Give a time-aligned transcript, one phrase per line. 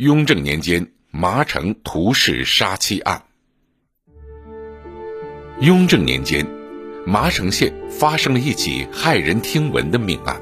[0.00, 3.22] 雍正年间麻城屠氏杀妻案。
[5.60, 6.46] 雍正年间，
[7.04, 10.40] 麻城县发生了一起骇人听闻的命案。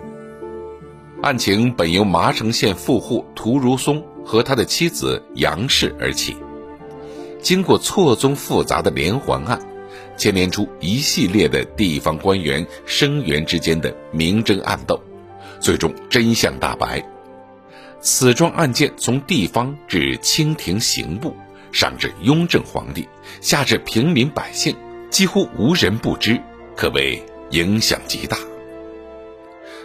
[1.23, 6.37] 案情本由麻城县富户屠如松和他的妻子杨氏而起，
[7.43, 9.61] 经过错综复杂的连环案，
[10.17, 15.03] 牵连出一系列的地方官员声援之间的明争暗斗，
[15.59, 17.05] 最终真相大白。
[18.01, 21.37] 此桩案件从地方至清廷刑部，
[21.73, 23.09] 上至雍正皇帝，
[23.41, 24.77] 下至平民百姓，
[25.11, 26.41] 几乎无人不知，
[26.77, 28.39] 可谓影响极大。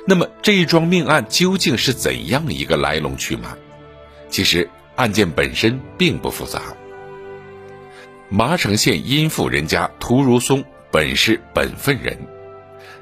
[0.05, 3.49] 那么这一桩命案究竟是怎样一个来龙去脉？
[4.29, 6.61] 其实案件本身并不复杂。
[8.29, 12.17] 麻城县殷富人家屠如松本是本分人，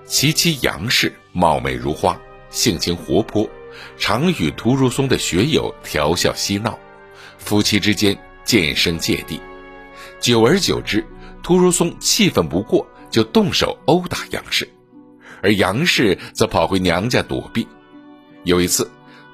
[0.05, 2.20] 其妻杨氏貌美如花，
[2.50, 3.50] 性情活泼，
[3.98, 6.78] 常与屠如松的学友调笑嬉闹，
[7.38, 9.40] 夫妻之间渐生芥蒂。
[10.20, 11.05] 久而久之，
[11.41, 14.68] 屠如松气愤不过，就动手殴打杨氏。
[15.41, 17.68] 而杨氏则跑回娘家躲避。
[18.44, 18.90] 有一次，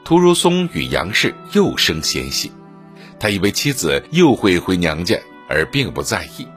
[0.05, 2.51] 屠如松与杨氏又生嫌隙，
[3.19, 5.17] 他以为妻子又会回娘家，
[5.49, 6.47] 而并不在意。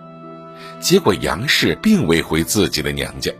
[0.81, 3.33] 结果杨氏并未回自己的娘家。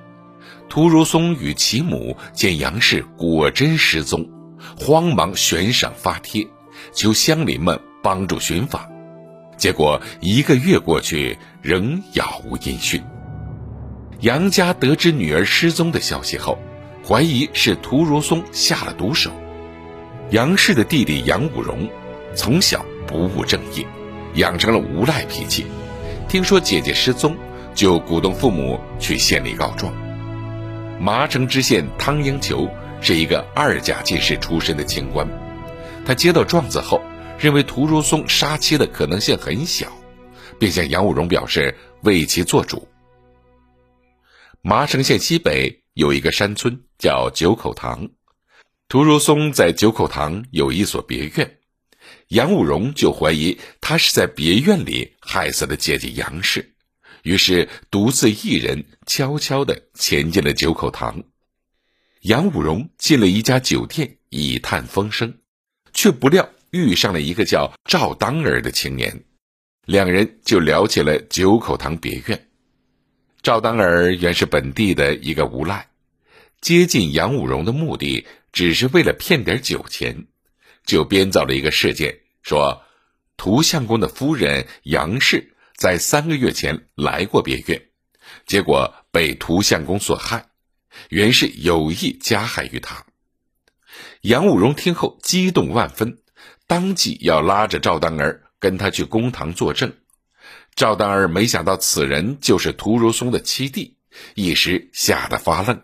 [0.71, 4.31] 屠如松与其母见杨氏果真失踪，
[4.79, 6.47] 慌忙悬赏发帖，
[6.93, 8.89] 求乡邻们帮助寻访。
[9.57, 13.03] 结果一个月过去，仍杳无音讯。
[14.21, 16.57] 杨家得知女儿失踪的消息后，
[17.05, 19.33] 怀疑是屠如松下了毒手。
[20.31, 21.91] 杨氏的弟弟杨武荣
[22.37, 23.85] 从小不务正业，
[24.35, 25.67] 养成了无赖脾气。
[26.29, 27.37] 听说姐姐失踪，
[27.75, 29.93] 就鼓动父母去县里告状。
[31.01, 32.69] 麻城知县汤英求
[33.01, 35.27] 是一个二甲进士出身的清官，
[36.05, 37.03] 他接到状子后，
[37.39, 39.91] 认为屠如松杀妻的可能性很小，
[40.59, 42.87] 并向杨武荣表示为其做主。
[44.61, 48.11] 麻城县西北有一个山村叫九口塘，
[48.87, 51.57] 屠如松在九口塘有一所别院，
[52.29, 56.75] 杨武荣就怀疑他是在别院里害死了姐姐杨氏，
[57.23, 61.23] 于是独自一人悄悄地潜进了九口塘。
[62.23, 65.39] 杨武荣进了一家酒店以探风声，
[65.93, 69.25] 却不料遇上了一个叫赵当儿的青年，
[69.87, 72.49] 两人就聊起了九口塘别院。
[73.43, 75.89] 赵当儿原是本地的一个无赖，
[76.61, 80.27] 接近杨武荣的目的只是为了骗点酒钱，
[80.85, 82.83] 就编造了一个事件，说
[83.39, 85.50] 涂相公的夫人杨氏
[85.81, 87.89] 在三个月前来过别院，
[88.45, 90.51] 结果被涂相公所害，
[91.09, 93.07] 原是有意加害于他。
[94.21, 96.19] 杨武荣听后激动万分，
[96.67, 99.95] 当即要拉着赵丹儿跟他去公堂作证。
[100.75, 103.97] 赵丹儿没想到此人就是屠如松的七弟，
[104.35, 105.83] 一时吓得发愣，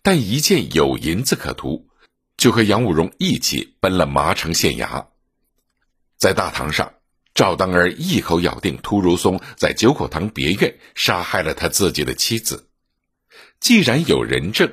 [0.00, 1.90] 但一见有银子可图，
[2.38, 5.08] 就和杨武荣一起奔了麻城县衙。
[6.16, 6.94] 在大堂上，
[7.38, 12.68] 赵当儿一口咬定屠如松在九口塘别院杀害了他自己的妻子。
[13.60, 14.72] 既然有人证，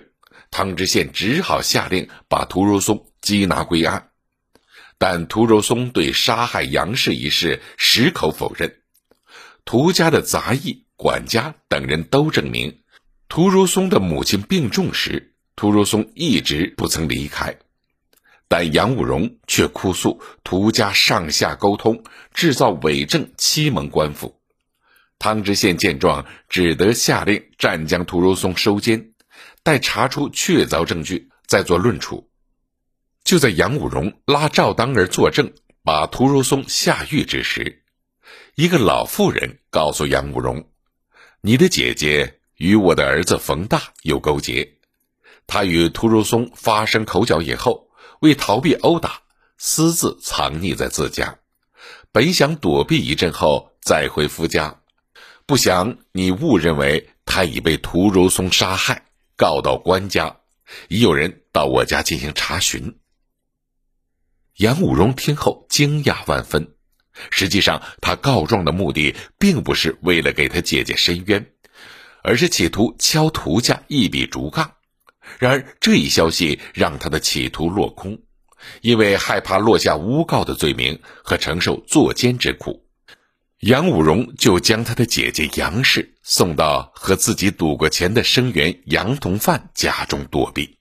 [0.49, 4.09] 汤知县只好下令把屠如松缉拿归案。
[4.97, 8.75] 但屠如松对杀害杨氏一事矢口否认。
[9.63, 12.79] 屠家的杂役、管家等人都证明，
[13.29, 17.59] 屠如松的母亲病重时，屠如松一直不曾离开。
[18.47, 24.39] 但杨武荣却哭诉，涂家上下沟通，制造伪证，欺蒙官府。
[25.17, 29.13] 汤知县见状，只得下令暂将屠如松收监，
[29.63, 32.29] 待查出确凿证据，再做论处。
[33.23, 37.81] 就在杨武荣拉赵当儿作证，把屠如松下狱之时。
[38.53, 40.69] 一个老妇人告诉杨武荣
[41.41, 44.77] ：“你的姐姐与我的儿子冯大有勾结，
[45.47, 47.84] 他与屠如松发生口角以后，
[48.25, 49.21] 为逃避殴打，
[49.57, 51.39] 私自藏匿在自家，
[52.11, 54.81] 本想躲避一阵后再回夫家，
[55.45, 59.05] 不想你误认为他已被屠如松杀害，
[59.37, 60.37] 告到官家，
[60.89, 62.97] 已有人到我家进行查询。”
[64.57, 66.73] 杨武荣听后惊讶万分。
[67.29, 71.53] 实际上，他告状的目的并不是为了给他姐姐伸冤，
[72.23, 74.74] 而是企图敲涂家一笔竹杠。
[75.39, 78.19] 然而，这一消息让他的企图落空，
[78.81, 82.85] 因为害怕落下诬告的罪名和承受坐监之苦，
[83.59, 90.77] 杨武荣就将他的姐姐杨氏送到和自己赌过钱的生员杨同范家中躲避。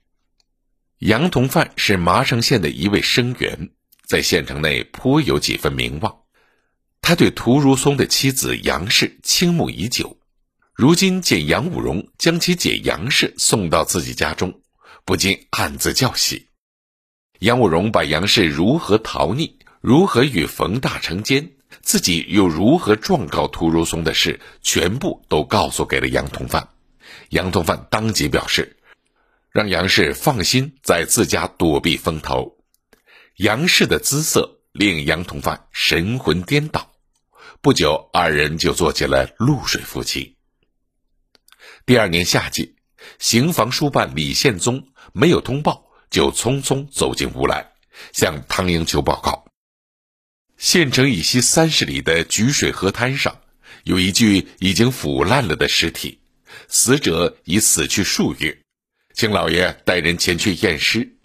[0.98, 3.70] 杨同范是麻城县的一位生员。
[4.06, 6.18] 在县城内颇有几分名望，
[7.00, 10.18] 他对屠如松的妻子杨氏倾慕已久。
[10.76, 14.60] 如今见杨武荣将其姐杨氏送到自己家中，
[15.04, 16.48] 不禁暗自叫喜。
[17.38, 26.70] 杨武荣把杨氏如何逃匿、如何与冯大成奸、自己又如何状告屠如松的事，全部都告诉给了杨同范。
[27.28, 28.76] 杨同范当即表示，
[29.52, 32.56] 让杨氏放心在自家躲避风头。
[33.36, 36.90] 杨氏的姿色令杨同范神魂颠倒，
[37.60, 40.33] 不久二人就做起了露水夫妻。
[41.86, 42.76] 第二年夏季，
[43.18, 45.84] 刑房书办李宪宗没有通报。
[46.10, 47.72] 就匆匆走进屋来，
[48.12, 49.46] 向汤英求报告：
[50.56, 53.40] 县城以西三十里的沮水河滩上，
[53.82, 56.20] 有一具已经腐烂了的尸体，
[56.68, 58.56] 死者已死去数月，
[59.12, 61.16] 请老爷带人前去验尸。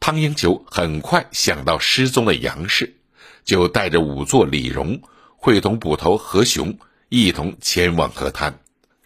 [0.00, 2.96] 汤英求很快想到失踪的杨氏，
[3.44, 5.00] 就带着仵作李荣，
[5.36, 6.76] 会同捕头何雄
[7.10, 8.58] 一同前往河滩。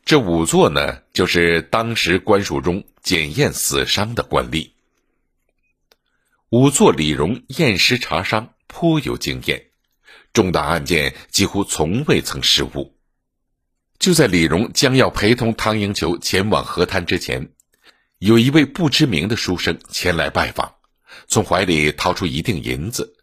[0.09, 4.71] 这仵作呢，就是当时官署中检验死伤的官吏。
[6.49, 9.67] 仵作李荣验尸查伤颇有经验，
[10.33, 12.97] 重大案件几乎从未曾失误。
[13.99, 17.51] 就在李荣将要陪同汤英求前往河滩之前，
[18.17, 20.77] 有一位不知名的书生前来拜访，
[21.27, 23.15] 从怀里掏出一锭银子，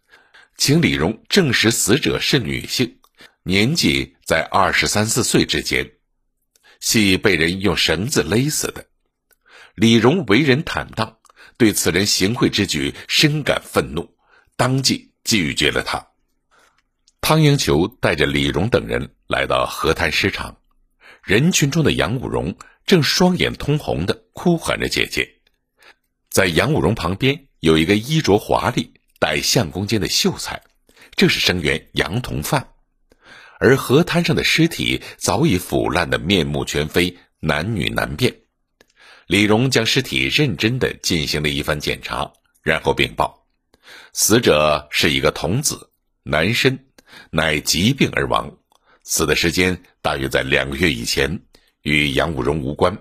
[0.56, 2.98] 请李荣证实死者是女性，
[3.42, 5.90] 年纪在二十三四岁之间，
[6.80, 8.86] 系被人用绳子勒死的。
[9.74, 11.18] 李荣为人坦荡。
[11.58, 14.14] 对此人行贿之举深感愤怒，
[14.56, 16.08] 当即拒绝了他。
[17.22, 20.58] 汤英求带着李荣等人来到河滩市场，
[21.22, 25.40] 人群中的杨武荣正双眼通红的哭喊着姐姐。
[26.28, 30.62] 在杨武荣旁边有一个衣着华丽、戴相公肩的秀才，
[31.14, 32.68] 这是生员杨同范。
[33.58, 38.36] 而河滩上的尸体早已腐烂的面目全非，男女难辨。
[39.26, 42.32] 李荣将尸体认真的进行了一番检查，
[42.62, 43.46] 然后禀报：
[44.12, 45.90] 死者是一个童子，
[46.22, 46.86] 男身，
[47.30, 48.56] 乃疾病而亡，
[49.02, 51.42] 死的时间大约在两个月以前，
[51.82, 52.98] 与杨武荣无关。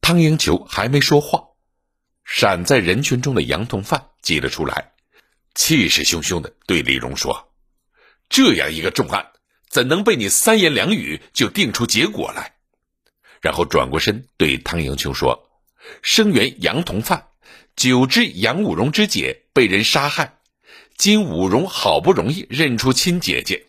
[0.00, 1.48] 汤英求还没说话，
[2.24, 4.92] 闪在人群中的杨同范挤了出来，
[5.54, 7.49] 气势汹汹的对李荣说
[8.30, 9.26] ：“这样一个重案，
[9.68, 12.54] 怎能被你三言两语就定出结果来？”
[13.42, 15.50] 然后转过身对汤英秋说
[16.00, 17.26] ：“生员杨同范，
[17.74, 20.38] 久知杨武荣之姐被人杀害，
[20.96, 23.66] 今武荣好不容易认出亲姐姐，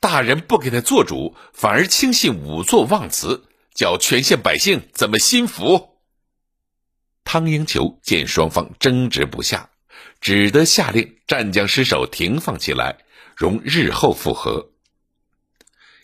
[0.00, 5.96] 大人不给他做主，反而轻信仵作妄词，叫全县百姓怎么心服？”
[7.24, 9.70] 汤英求见双方争执不下，
[10.20, 12.98] 只得下令暂将尸首停放起来，
[13.36, 14.70] 容日后复合。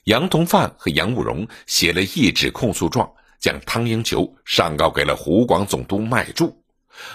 [0.05, 6.63] 杨同范和杨武荣写了一纸控诉状，将汤英求上告给了湖广总督麦柱。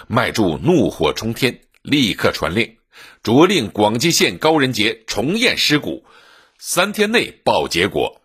[0.06, 2.76] 麦柱怒火冲天，立刻传令，
[3.22, 6.04] 着令广济县高仁杰重验尸骨，
[6.58, 8.22] 三天内报结果。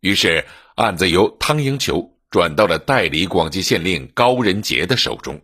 [0.00, 5.42] 于是案子由汤英求转到了代理广济县令高仁杰的手中。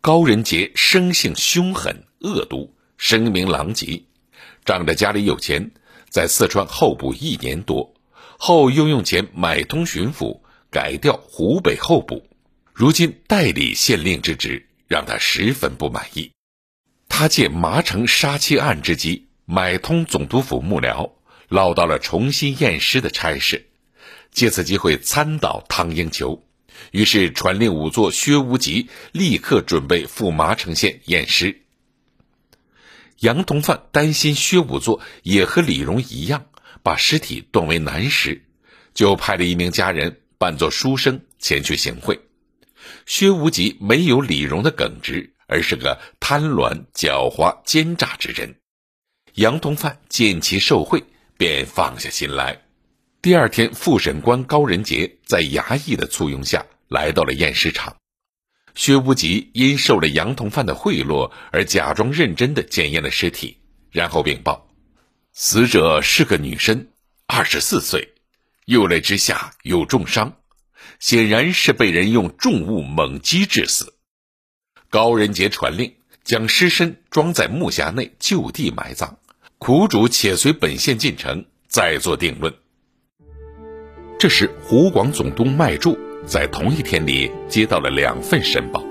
[0.00, 4.02] 高仁杰生性凶狠恶毒，声名狼藉，
[4.64, 5.70] 仗着家里有钱。
[6.10, 7.94] 在四川候补一年多，
[8.36, 10.40] 后又用钱买通巡抚，
[10.70, 12.28] 改调湖北候补。
[12.74, 16.30] 如今代理县令之职，让他十分不满意。
[17.08, 21.12] 他借麻城杀妻案之机，买通总督府幕僚，
[21.48, 23.68] 捞到了重新验尸的差事，
[24.32, 26.44] 借此机会参倒汤英求。
[26.90, 31.62] 于是传令仵作薛无极立刻准备赴麻城县验尸。
[33.22, 36.46] 杨同范担心薛武作也和李荣一样
[36.82, 38.42] 把尸体断为男尸，
[38.94, 42.20] 就派了一名家人扮作书生前去行贿。
[43.06, 48.56] 薛无极没有李荣的耿直，而是个贪婪、狡猾、奸诈之人。
[49.34, 51.04] 杨同范见其受贿，
[51.36, 52.62] 便放下心来。
[53.22, 57.96] 第二天，复审官高仁杰在衙役的簇拥下来到了验尸场。
[58.74, 63.58] 薛无极因受了杨同范的贿赂，而假装认真的检验了尸体，
[63.90, 64.66] 然后禀报：
[65.32, 66.88] 死者是个女生，
[67.26, 68.14] 二十四岁，
[68.64, 70.36] 右肋之下有重伤，
[70.98, 73.94] 显然是被人用重物猛击致死。
[74.88, 79.18] 高仁杰传令，将尸身装在木匣内就地埋葬，
[79.58, 82.54] 苦主且随本县进城，再做定论。
[84.18, 85.98] 这时，湖广总督麦柱。
[86.24, 88.82] 在同一天里接到了两份申报，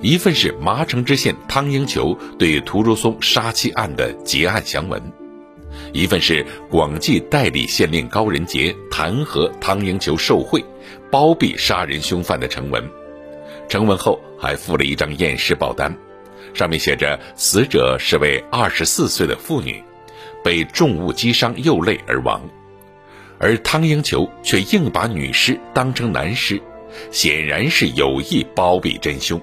[0.00, 5.00] 一份是麻城知县汤英球对屠如松杀妻案的结案详文，
[5.92, 10.64] 一份是广济代理县令高仁杰弹劾汤英球受贿、
[11.10, 12.82] 包庇杀人凶犯的呈文。
[13.68, 15.94] 呈文后还附了一张验尸报单，
[16.54, 19.82] 上面写着死者是位二十四岁的妇女，
[20.42, 22.40] 被重物击伤右肋而亡，
[23.38, 26.60] 而汤英球却硬把女尸当成男尸，
[27.10, 29.40] 显然是有意包庇真凶。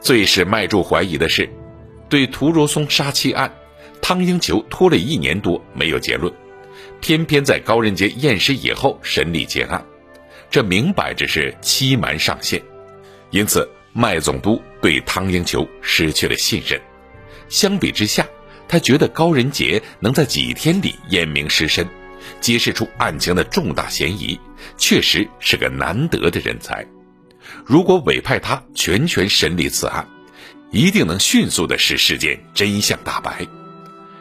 [0.00, 1.48] 最使麦柱怀疑的是，
[2.08, 3.52] 对屠如松杀妻案，
[4.00, 6.32] 汤英球拖了一年多没有结论，
[7.00, 9.84] 偏偏在高仁杰验尸以后审理结案，
[10.50, 12.60] 这明摆着是欺瞒上线。
[13.30, 16.80] 因此，麦总督对汤英球失去了信任。
[17.48, 18.26] 相比之下，
[18.66, 21.86] 他觉得高仁杰能在几天里验明尸身，
[22.40, 24.38] 揭示出案情的重大嫌疑，
[24.76, 26.86] 确实是个难得的人才。
[27.64, 30.06] 如果委派他全权审理此案，
[30.70, 33.46] 一定能迅速的使事件真相大白。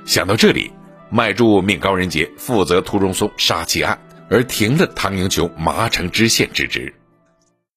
[0.05, 0.71] 想到这里，
[1.09, 6.93] 麦柱命高仁杰负责屠荣松杀妻案，而停了唐英雄麻城知县之职。